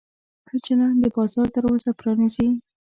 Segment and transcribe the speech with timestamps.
[0.47, 2.49] ښه چلند د بازار دروازه پرانیزي.